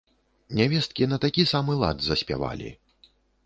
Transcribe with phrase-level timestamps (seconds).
[0.59, 2.77] Нявесткі на такі самы лад заспявалі.